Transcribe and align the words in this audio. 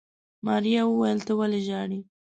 ماريا 0.45 0.81
وويل 0.87 1.19
ته 1.27 1.31
ولې 1.39 1.59
ژاړې. 1.67 1.99